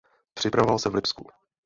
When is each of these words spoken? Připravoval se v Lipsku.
Připravoval 0.33 0.79
se 0.79 0.89
v 0.89 0.95
Lipsku. 0.95 1.29